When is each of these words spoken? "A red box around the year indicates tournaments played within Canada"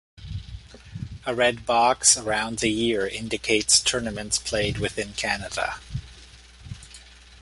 "A 1.27 1.35
red 1.35 1.63
box 1.67 2.17
around 2.17 2.57
the 2.57 2.71
year 2.71 3.05
indicates 3.07 3.79
tournaments 3.79 4.39
played 4.39 4.79
within 4.79 5.13
Canada" 5.13 5.79